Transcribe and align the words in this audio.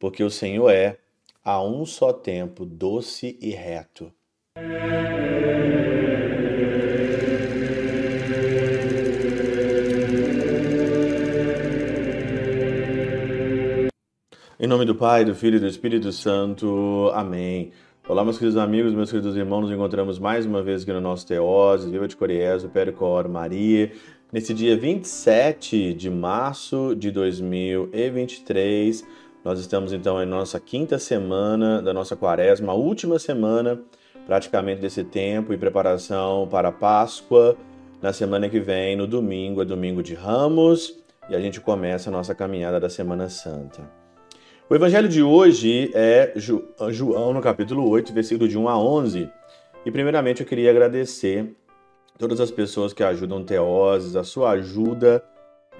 porque 0.00 0.24
o 0.24 0.30
Senhor 0.30 0.70
é, 0.70 0.96
a 1.44 1.62
um 1.62 1.84
só 1.84 2.10
tempo, 2.10 2.64
doce 2.64 3.38
e 3.38 3.50
reto. 3.50 4.10
Em 14.58 14.66
nome 14.66 14.84
do 14.86 14.94
Pai, 14.94 15.24
do 15.24 15.34
Filho 15.34 15.56
e 15.56 15.60
do 15.60 15.66
Espírito 15.66 16.10
Santo. 16.12 17.10
Amém. 17.14 17.70
Olá, 18.08 18.24
meus 18.24 18.38
queridos 18.38 18.56
amigos, 18.56 18.94
meus 18.94 19.10
queridos 19.10 19.36
irmãos, 19.36 19.62
nos 19.62 19.70
encontramos 19.70 20.18
mais 20.18 20.46
uma 20.46 20.62
vez 20.62 20.82
aqui 20.82 20.92
no 20.92 21.00
nosso 21.00 21.26
Teose, 21.26 21.90
Viva 21.90 22.08
de 22.08 22.16
Coriés, 22.16 22.64
o 22.64 22.68
Percor 22.70 23.28
Maria, 23.28 23.92
nesse 24.32 24.54
dia 24.54 24.76
27 24.76 25.92
de 25.92 26.10
março 26.10 26.94
de 26.96 27.10
2023. 27.10 29.04
Nós 29.42 29.58
estamos 29.58 29.92
então 29.94 30.22
em 30.22 30.26
nossa 30.26 30.60
quinta 30.60 30.98
semana 30.98 31.80
da 31.80 31.94
nossa 31.94 32.14
quaresma, 32.14 32.72
a 32.72 32.74
última 32.74 33.18
semana 33.18 33.80
praticamente 34.26 34.82
desse 34.82 35.02
tempo 35.02 35.54
e 35.54 35.56
preparação 35.56 36.46
para 36.46 36.68
a 36.68 36.72
Páscoa. 36.72 37.56
Na 38.02 38.12
semana 38.12 38.50
que 38.50 38.60
vem, 38.60 38.96
no 38.96 39.06
domingo, 39.06 39.62
é 39.62 39.64
domingo 39.64 40.02
de 40.02 40.14
Ramos, 40.14 40.94
e 41.28 41.34
a 41.34 41.40
gente 41.40 41.58
começa 41.58 42.10
a 42.10 42.12
nossa 42.12 42.34
caminhada 42.34 42.78
da 42.78 42.90
Semana 42.90 43.30
Santa. 43.30 43.82
O 44.68 44.74
evangelho 44.74 45.08
de 45.08 45.22
hoje 45.22 45.90
é 45.94 46.34
João, 46.36 47.32
no 47.32 47.40
capítulo 47.40 47.88
8, 47.88 48.12
versículo 48.12 48.46
de 48.48 48.58
1 48.58 48.68
a 48.68 48.78
11. 48.78 49.28
E 49.86 49.90
primeiramente 49.90 50.42
eu 50.42 50.46
queria 50.46 50.70
agradecer 50.70 51.56
todas 52.18 52.40
as 52.40 52.50
pessoas 52.50 52.92
que 52.92 53.02
ajudam 53.02 53.42
Teoses, 53.42 54.16
a 54.16 54.22
sua 54.22 54.50
ajuda 54.50 55.24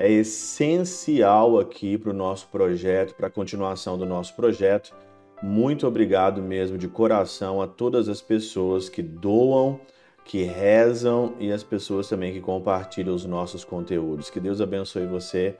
é 0.00 0.10
essencial 0.10 1.58
aqui 1.60 1.98
para 1.98 2.10
o 2.10 2.14
nosso 2.14 2.48
projeto, 2.48 3.14
para 3.14 3.26
a 3.26 3.30
continuação 3.30 3.98
do 3.98 4.06
nosso 4.06 4.34
projeto. 4.34 4.94
Muito 5.42 5.86
obrigado 5.86 6.40
mesmo 6.40 6.78
de 6.78 6.88
coração 6.88 7.60
a 7.60 7.66
todas 7.66 8.08
as 8.08 8.22
pessoas 8.22 8.88
que 8.88 9.02
doam, 9.02 9.78
que 10.24 10.42
rezam 10.42 11.34
e 11.38 11.52
as 11.52 11.62
pessoas 11.62 12.08
também 12.08 12.32
que 12.32 12.40
compartilham 12.40 13.14
os 13.14 13.26
nossos 13.26 13.62
conteúdos. 13.62 14.30
Que 14.30 14.40
Deus 14.40 14.62
abençoe 14.62 15.04
você 15.04 15.54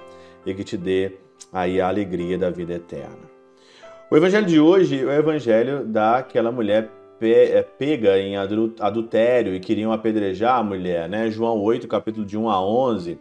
e 0.47 0.55
que 0.55 0.65
te 0.65 0.79
dê 0.79 1.13
aí 1.53 1.79
a 1.79 1.89
alegria 1.89 2.39
da 2.39 2.49
vida 2.49 2.73
eterna. 2.73 3.29
O 4.11 4.17
evangelho 4.17 4.47
de 4.47 4.59
hoje 4.59 5.03
é 5.03 5.05
o 5.05 5.13
evangelho 5.13 5.85
daquela 5.85 6.51
mulher 6.51 6.91
é, 7.21 7.63
pega 7.63 8.19
em 8.19 8.37
adultério 8.39 9.55
e 9.55 9.61
queriam 9.61 9.93
apedrejar 9.93 10.57
a 10.57 10.63
mulher, 10.63 11.07
né? 11.07 11.31
João 11.31 11.61
8, 11.61 11.87
capítulo 11.87 12.25
de 12.25 12.39
1 12.39 12.49
a 12.49 12.65
11. 12.65 13.19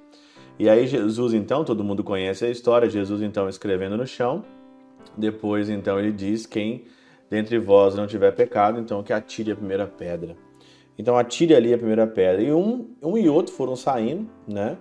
E 0.60 0.70
aí 0.70 0.86
Jesus, 0.86 1.34
então, 1.34 1.64
todo 1.64 1.84
mundo 1.84 2.04
conhece 2.04 2.46
a 2.46 2.50
história, 2.50 2.90
Jesus 2.90 3.22
então 3.22 3.48
escrevendo 3.48 3.98
no 3.98 4.06
chão. 4.06 4.44
Depois, 5.18 5.70
então, 5.70 5.98
ele 5.98 6.12
diz: 6.12 6.46
Quem 6.46 6.84
dentre 7.30 7.58
vós 7.58 7.96
não 7.96 8.06
tiver 8.06 8.32
pecado, 8.32 8.80
então 8.80 9.02
que 9.02 9.14
atire 9.14 9.54
a 9.54 9.56
primeira 9.56 9.88
pedra. 9.88 10.36
Então 10.98 11.18
atire 11.18 11.56
ali 11.56 11.74
a 11.74 11.78
primeira 11.78 12.06
pedra. 12.06 12.42
E 12.42 12.52
um, 12.52 12.90
um 13.02 13.18
e 13.18 13.30
outro 13.30 13.54
foram 13.54 13.76
saindo, 13.76 14.30
né? 14.46 14.78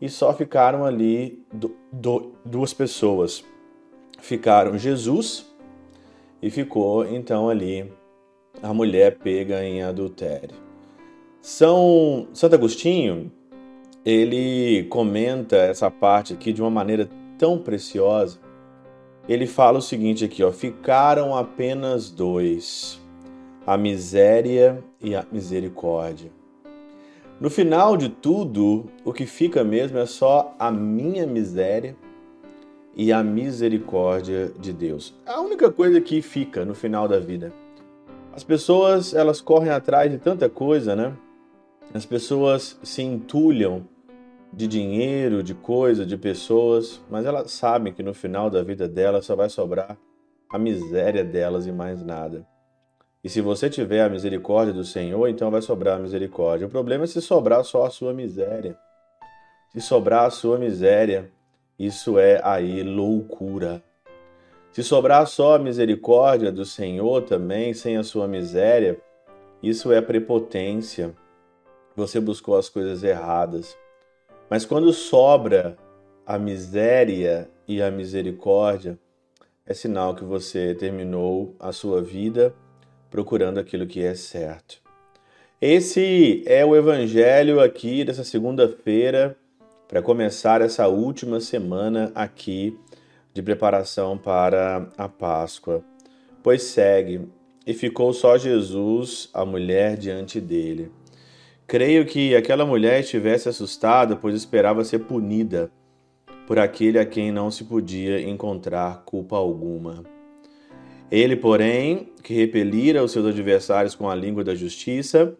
e 0.00 0.08
só 0.08 0.32
ficaram 0.32 0.84
ali 0.84 1.44
do, 1.52 1.76
do, 1.92 2.32
duas 2.44 2.72
pessoas. 2.72 3.44
Ficaram 4.18 4.78
Jesus 4.78 5.46
e 6.42 6.50
ficou 6.50 7.06
então 7.06 7.48
ali 7.48 7.92
a 8.62 8.72
mulher 8.72 9.18
pega 9.18 9.62
em 9.62 9.82
adultério. 9.82 10.56
São 11.40 12.28
Santo 12.32 12.54
Agostinho, 12.54 13.30
ele 14.04 14.84
comenta 14.84 15.56
essa 15.56 15.90
parte 15.90 16.32
aqui 16.32 16.52
de 16.52 16.60
uma 16.62 16.70
maneira 16.70 17.08
tão 17.38 17.58
preciosa. 17.58 18.38
Ele 19.28 19.46
fala 19.46 19.78
o 19.78 19.82
seguinte 19.82 20.24
aqui, 20.24 20.42
ó: 20.42 20.50
ficaram 20.50 21.36
apenas 21.36 22.10
dois, 22.10 23.00
a 23.66 23.76
miséria 23.76 24.82
e 25.00 25.14
a 25.14 25.24
misericórdia. 25.30 26.30
No 27.40 27.48
final 27.48 27.96
de 27.96 28.08
tudo, 28.10 28.86
o 29.04 29.12
que 29.12 29.24
fica 29.24 29.64
mesmo 29.64 29.98
é 29.98 30.04
só 30.04 30.54
a 30.58 30.70
minha 30.70 31.26
miséria 31.26 31.96
e 32.94 33.12
a 33.12 33.22
misericórdia 33.22 34.52
de 34.58 34.72
Deus. 34.72 35.14
A 35.24 35.40
única 35.40 35.70
coisa 35.70 36.00
que 36.00 36.20
fica 36.20 36.64
no 36.66 36.74
final 36.74 37.08
da 37.08 37.18
vida. 37.18 37.52
As 38.32 38.44
pessoas, 38.44 39.14
elas 39.14 39.40
correm 39.40 39.70
atrás 39.70 40.10
de 40.10 40.18
tanta 40.18 40.48
coisa, 40.48 40.94
né? 40.94 41.14
As 41.92 42.06
pessoas 42.06 42.78
se 42.84 43.02
entulham 43.02 43.86
de 44.52 44.68
dinheiro, 44.68 45.42
de 45.42 45.54
coisa, 45.54 46.06
de 46.06 46.16
pessoas, 46.16 47.00
mas 47.10 47.26
elas 47.26 47.50
sabem 47.50 47.92
que 47.92 48.02
no 48.02 48.14
final 48.14 48.48
da 48.48 48.62
vida 48.62 48.88
delas 48.88 49.26
só 49.26 49.34
vai 49.34 49.48
sobrar 49.48 49.98
a 50.48 50.58
miséria 50.58 51.24
delas 51.24 51.66
e 51.66 51.72
mais 51.72 52.02
nada. 52.02 52.46
E 53.22 53.28
se 53.28 53.40
você 53.40 53.68
tiver 53.68 54.02
a 54.02 54.08
misericórdia 54.08 54.72
do 54.72 54.84
Senhor, 54.84 55.28
então 55.28 55.50
vai 55.50 55.60
sobrar 55.60 55.96
a 55.96 56.00
misericórdia. 56.00 56.66
O 56.66 56.70
problema 56.70 57.04
é 57.04 57.06
se 57.06 57.20
sobrar 57.20 57.64
só 57.64 57.84
a 57.84 57.90
sua 57.90 58.14
miséria. 58.14 58.78
Se 59.72 59.80
sobrar 59.80 60.26
a 60.26 60.30
sua 60.30 60.58
miséria, 60.58 61.30
isso 61.78 62.18
é 62.18 62.40
aí 62.44 62.82
loucura. 62.82 63.82
Se 64.72 64.84
sobrar 64.84 65.26
só 65.26 65.56
a 65.56 65.58
misericórdia 65.58 66.52
do 66.52 66.64
Senhor 66.64 67.22
também, 67.22 67.74
sem 67.74 67.96
a 67.96 68.04
sua 68.04 68.28
miséria, 68.28 68.96
isso 69.60 69.92
é 69.92 70.00
prepotência. 70.00 71.14
Você 71.96 72.20
buscou 72.20 72.56
as 72.56 72.68
coisas 72.68 73.02
erradas. 73.02 73.76
Mas 74.48 74.64
quando 74.64 74.92
sobra 74.92 75.76
a 76.26 76.38
miséria 76.38 77.50
e 77.66 77.82
a 77.82 77.90
misericórdia, 77.90 78.98
é 79.66 79.74
sinal 79.74 80.14
que 80.14 80.24
você 80.24 80.74
terminou 80.74 81.54
a 81.60 81.72
sua 81.72 82.02
vida 82.02 82.54
procurando 83.10 83.58
aquilo 83.58 83.86
que 83.86 84.02
é 84.02 84.14
certo. 84.14 84.80
Esse 85.60 86.42
é 86.46 86.64
o 86.64 86.74
evangelho 86.74 87.60
aqui 87.60 88.04
dessa 88.04 88.24
segunda-feira, 88.24 89.36
para 89.86 90.00
começar 90.00 90.62
essa 90.62 90.86
última 90.88 91.40
semana 91.40 92.12
aqui 92.14 92.78
de 93.34 93.42
preparação 93.42 94.16
para 94.16 94.88
a 94.96 95.08
Páscoa. 95.08 95.84
Pois 96.42 96.62
segue: 96.62 97.28
E 97.66 97.74
ficou 97.74 98.12
só 98.12 98.38
Jesus, 98.38 99.28
a 99.34 99.44
mulher, 99.44 99.96
diante 99.96 100.40
dele. 100.40 100.90
Creio 101.70 102.04
que 102.04 102.34
aquela 102.34 102.66
mulher 102.66 102.98
estivesse 102.98 103.48
assustada, 103.48 104.16
pois 104.16 104.34
esperava 104.34 104.82
ser 104.82 104.98
punida 104.98 105.70
por 106.44 106.58
aquele 106.58 106.98
a 106.98 107.06
quem 107.06 107.30
não 107.30 107.48
se 107.48 107.62
podia 107.62 108.20
encontrar 108.20 109.04
culpa 109.04 109.36
alguma. 109.36 110.02
Ele, 111.12 111.36
porém, 111.36 112.08
que 112.24 112.34
repelira 112.34 113.04
os 113.04 113.12
seus 113.12 113.24
adversários 113.24 113.94
com 113.94 114.10
a 114.10 114.16
língua 114.16 114.42
da 114.42 114.52
justiça, 114.52 115.36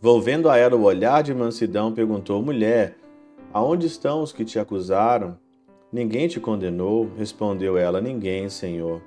volvendo 0.00 0.48
a 0.48 0.56
ela 0.56 0.76
o 0.76 0.84
olhar 0.84 1.24
de 1.24 1.34
mansidão, 1.34 1.92
perguntou: 1.92 2.40
Mulher, 2.40 2.96
aonde 3.52 3.88
estão 3.88 4.22
os 4.22 4.30
que 4.32 4.44
te 4.44 4.60
acusaram? 4.60 5.36
Ninguém 5.92 6.28
te 6.28 6.38
condenou? 6.38 7.10
Respondeu 7.18 7.76
ela: 7.76 8.00
Ninguém, 8.00 8.48
Senhor. 8.48 9.02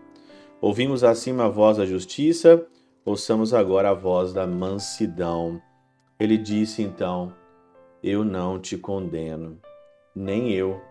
Ouvimos 0.59 1.06
acima 1.06 1.46
a 1.46 1.50
voz 1.50 1.78
da 1.78 1.86
justiça, 1.86 2.68
ouçamos 3.06 3.53
agora 3.53 3.91
a 3.91 3.94
voz 3.94 4.34
da 4.34 4.46
mansidão. 4.46 5.62
Ele 6.19 6.38
disse 6.38 6.81
então: 6.81 7.34
Eu 8.03 8.24
não 8.24 8.59
te 8.59 8.78
condeno, 8.78 9.59
nem 10.16 10.52
eu 10.52 10.81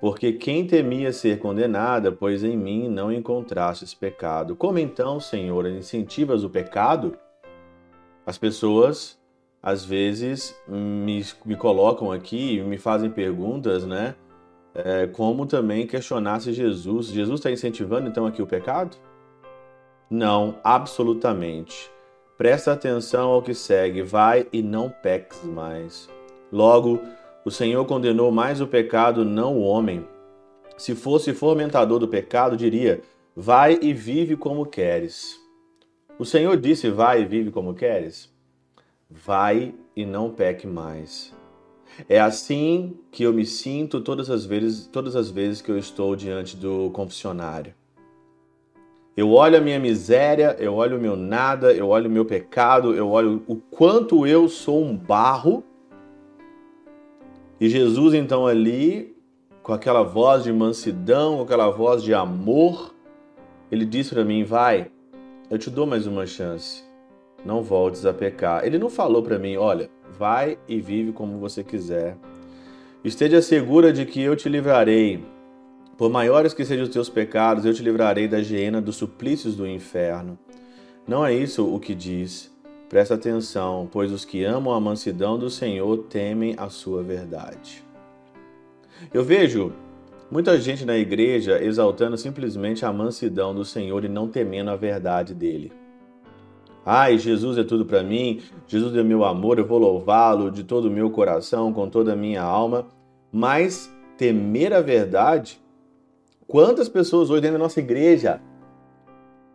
porque 0.00 0.32
quem 0.32 0.66
temia 0.66 1.12
ser 1.12 1.40
condenada, 1.40 2.12
pois 2.12 2.44
em 2.44 2.56
mim 2.56 2.88
não 2.88 3.12
encontrastes 3.12 3.94
pecado. 3.94 4.54
Como 4.54 4.78
então, 4.78 5.18
Senhor, 5.18 5.66
incentivas 5.66 6.44
o 6.44 6.50
pecado? 6.50 7.18
As 8.24 8.38
pessoas, 8.38 9.18
às 9.60 9.84
vezes, 9.84 10.56
me, 10.68 11.24
me 11.44 11.56
colocam 11.56 12.12
aqui 12.12 12.58
e 12.58 12.62
me 12.62 12.78
fazem 12.78 13.10
perguntas, 13.10 13.84
né? 13.84 14.14
É, 14.72 15.08
como 15.08 15.46
também 15.46 15.86
questionar 15.86 16.40
se 16.40 16.52
Jesus, 16.52 17.08
Jesus 17.08 17.40
está 17.40 17.50
incentivando 17.50 18.08
então 18.08 18.24
aqui 18.24 18.40
o 18.40 18.46
pecado? 18.46 18.96
Não, 20.08 20.60
absolutamente. 20.62 21.90
Presta 22.38 22.72
atenção 22.72 23.30
ao 23.30 23.42
que 23.42 23.52
segue, 23.52 24.00
vai 24.00 24.46
e 24.52 24.62
não 24.62 24.88
peques 24.88 25.42
mais. 25.42 26.08
Logo, 26.52 27.00
o 27.44 27.50
Senhor 27.50 27.84
condenou 27.84 28.30
mais 28.30 28.60
o 28.60 28.66
pecado, 28.68 29.24
não 29.24 29.56
o 29.56 29.62
homem. 29.62 30.06
Se 30.76 30.94
fosse 30.94 31.34
fomentador 31.34 31.98
do 31.98 32.06
pecado, 32.06 32.56
diria: 32.56 33.02
Vai 33.34 33.76
e 33.82 33.92
vive 33.92 34.36
como 34.36 34.64
queres. 34.64 35.36
O 36.16 36.24
Senhor 36.24 36.56
disse: 36.56 36.88
Vai 36.88 37.22
e 37.22 37.24
vive 37.24 37.50
como 37.50 37.74
queres. 37.74 38.32
Vai 39.10 39.74
e 39.96 40.06
não 40.06 40.30
peque 40.30 40.64
mais. 40.64 41.34
É 42.08 42.20
assim 42.20 42.96
que 43.10 43.24
eu 43.24 43.32
me 43.32 43.44
sinto 43.44 44.00
todas 44.00 44.30
as 44.30 44.46
vezes, 44.46 44.86
todas 44.86 45.16
as 45.16 45.28
vezes 45.28 45.60
que 45.60 45.72
eu 45.72 45.78
estou 45.78 46.14
diante 46.14 46.56
do 46.56 46.88
confessionário. 46.90 47.74
Eu 49.18 49.32
olho 49.32 49.58
a 49.58 49.60
minha 49.60 49.80
miséria, 49.80 50.54
eu 50.60 50.74
olho 50.74 50.96
o 50.96 51.00
meu 51.00 51.16
nada, 51.16 51.72
eu 51.72 51.88
olho 51.88 52.08
o 52.08 52.12
meu 52.12 52.24
pecado, 52.24 52.94
eu 52.94 53.08
olho 53.10 53.42
o 53.48 53.56
quanto 53.56 54.24
eu 54.24 54.48
sou 54.48 54.80
um 54.80 54.96
barro 54.96 55.64
e 57.60 57.68
Jesus, 57.68 58.14
então, 58.14 58.46
ali, 58.46 59.16
com 59.64 59.72
aquela 59.72 60.04
voz 60.04 60.44
de 60.44 60.52
mansidão, 60.52 61.38
com 61.38 61.42
aquela 61.42 61.68
voz 61.70 62.04
de 62.04 62.14
amor, 62.14 62.94
Ele 63.70 63.84
disse 63.84 64.14
para 64.14 64.24
mim: 64.24 64.44
vai, 64.44 64.88
eu 65.50 65.58
te 65.58 65.68
dou 65.68 65.84
mais 65.84 66.06
uma 66.06 66.24
chance. 66.24 66.84
Não 67.44 67.60
voltes 67.62 68.06
a 68.06 68.14
pecar. 68.14 68.64
Ele 68.64 68.78
não 68.78 68.88
falou 68.88 69.22
para 69.22 69.40
mim: 69.40 69.56
olha, 69.56 69.90
vai 70.16 70.56
e 70.68 70.80
vive 70.80 71.10
como 71.10 71.38
você 71.38 71.64
quiser. 71.64 72.16
Esteja 73.02 73.42
segura 73.42 73.92
de 73.92 74.06
que 74.06 74.22
eu 74.22 74.36
te 74.36 74.48
livrarei. 74.48 75.24
Por 75.98 76.08
maiores 76.08 76.54
que 76.54 76.64
sejam 76.64 76.84
os 76.84 76.90
teus 76.90 77.08
pecados, 77.08 77.64
eu 77.64 77.74
te 77.74 77.82
livrarei 77.82 78.28
da 78.28 78.38
hiena 78.38 78.80
dos 78.80 78.94
suplícios 78.94 79.56
do 79.56 79.66
inferno. 79.66 80.38
Não 81.08 81.26
é 81.26 81.34
isso 81.34 81.66
o 81.66 81.80
que 81.80 81.92
diz. 81.92 82.56
Presta 82.88 83.14
atenção, 83.14 83.88
pois 83.90 84.12
os 84.12 84.24
que 84.24 84.44
amam 84.44 84.72
a 84.72 84.80
mansidão 84.80 85.36
do 85.36 85.50
Senhor 85.50 86.04
temem 86.04 86.54
a 86.56 86.68
sua 86.68 87.02
verdade. 87.02 87.84
Eu 89.12 89.24
vejo 89.24 89.72
muita 90.30 90.56
gente 90.60 90.84
na 90.84 90.96
igreja 90.96 91.60
exaltando 91.60 92.16
simplesmente 92.16 92.86
a 92.86 92.92
mansidão 92.92 93.52
do 93.52 93.64
Senhor 93.64 94.04
e 94.04 94.08
não 94.08 94.28
temendo 94.28 94.70
a 94.70 94.76
verdade 94.76 95.34
dele. 95.34 95.72
Ai, 96.86 97.18
Jesus 97.18 97.58
é 97.58 97.64
tudo 97.64 97.84
para 97.84 98.04
mim, 98.04 98.40
Jesus 98.68 98.94
é 98.94 99.02
meu 99.02 99.24
amor, 99.24 99.58
eu 99.58 99.66
vou 99.66 99.78
louvá-lo 99.78 100.48
de 100.48 100.62
todo 100.62 100.84
o 100.84 100.90
meu 100.92 101.10
coração, 101.10 101.72
com 101.72 101.88
toda 101.90 102.12
a 102.12 102.16
minha 102.16 102.40
alma. 102.40 102.86
Mas 103.32 103.92
temer 104.16 104.72
a 104.72 104.80
verdade, 104.80 105.60
quantas 106.48 106.88
pessoas 106.88 107.28
hoje 107.28 107.42
dentro 107.42 107.58
da 107.58 107.64
nossa 107.64 107.78
igreja 107.78 108.40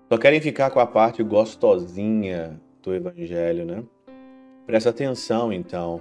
só 0.10 0.18
querem 0.18 0.40
ficar 0.40 0.69
com 0.69 0.80
a 0.80 0.86
parte 0.86 1.24
gostosinha 1.24 2.62
do 2.84 2.94
evangelho, 2.94 3.66
né? 3.66 3.84
Presta 4.66 4.92
atenção 4.92 5.51
então. 5.51 6.00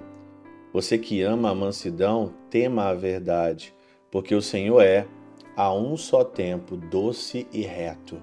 Você 0.71 0.97
que 0.97 1.21
ama 1.21 1.49
a 1.49 1.55
mansidão, 1.55 2.31
tema 2.49 2.85
a 2.89 2.93
verdade, 2.93 3.73
porque 4.11 4.35
o 4.35 4.41
Senhor 4.41 4.81
é, 4.81 5.07
a 5.55 5.73
um 5.73 5.97
só 5.97 6.23
tempo, 6.23 6.77
doce 6.77 7.47
e 7.51 7.61
reto. 7.61 8.21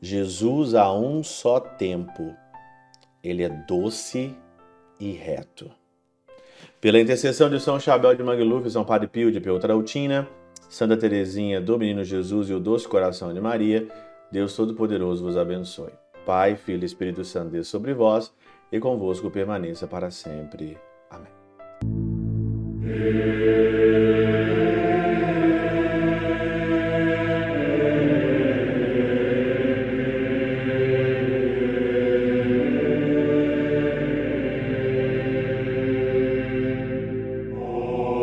Jesus 0.00 0.74
a 0.74 0.92
um 0.92 1.22
só 1.22 1.60
tempo. 1.60 2.34
Ele 3.22 3.44
é 3.44 3.48
doce 3.48 4.36
e 4.98 5.12
reto. 5.12 5.70
Pela 6.80 7.00
intercessão 7.00 7.48
de 7.48 7.60
São 7.60 7.78
Chabel 7.78 8.14
de 8.14 8.22
Magluf, 8.22 8.68
São 8.70 8.84
Padre 8.84 9.06
Pio 9.06 9.30
de 9.30 9.40
Peltrautina, 9.40 10.28
Santa 10.72 10.96
Teresinha 10.96 11.60
do 11.60 11.78
Menino 11.78 12.02
Jesus 12.02 12.48
e 12.48 12.54
o 12.54 12.58
Doce 12.58 12.88
Coração 12.88 13.34
de 13.34 13.38
Maria, 13.42 13.86
Deus 14.30 14.56
Todo-Poderoso 14.56 15.22
vos 15.22 15.36
abençoe. 15.36 15.92
Pai, 16.24 16.56
Filho 16.56 16.82
e 16.82 16.86
Espírito 16.86 17.22
Santo, 17.26 17.50
Deus 17.50 17.68
sobre 17.68 17.92
vós 17.92 18.32
e 18.72 18.80
convosco 18.80 19.30
permaneça 19.30 19.86
para 19.86 20.10
sempre. 20.10 20.78
Amém. 21.10 21.28